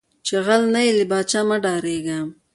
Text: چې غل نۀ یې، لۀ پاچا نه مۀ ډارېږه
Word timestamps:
چې 0.25 0.35
غل 0.45 0.63
نۀ 0.73 0.81
یې، 0.85 0.91
لۀ 0.99 1.05
پاچا 1.11 1.41
نه 1.41 1.45
مۀ 1.49 1.57
ډارېږه 1.63 2.17